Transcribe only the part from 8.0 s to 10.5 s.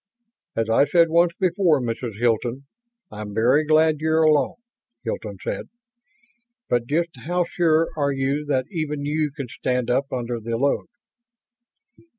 you that even you can stand up under